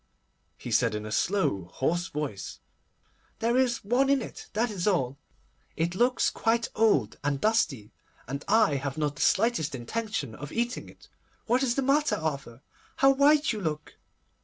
he 0.57 0.71
said 0.71 0.95
in 0.95 1.05
a 1.05 1.11
slow, 1.11 1.65
hoarse 1.73 2.07
voice. 2.07 2.59
'There 3.37 3.55
is 3.55 3.83
one 3.85 4.09
in 4.09 4.19
it, 4.19 4.47
that 4.53 4.71
is 4.71 4.87
all. 4.87 5.15
It 5.77 5.93
looks 5.93 6.31
quite 6.31 6.69
old 6.73 7.19
and 7.23 7.39
dusty, 7.39 7.91
and 8.27 8.43
I 8.47 8.77
have 8.77 8.97
not 8.97 9.17
the 9.17 9.21
slightest 9.21 9.75
intention 9.75 10.33
of 10.33 10.51
eating 10.51 10.89
it. 10.89 11.07
What 11.45 11.61
is 11.61 11.75
the 11.75 11.83
matter, 11.83 12.15
Arthur? 12.15 12.63
How 12.95 13.11
white 13.11 13.53
you 13.53 13.61
look! 13.61 13.93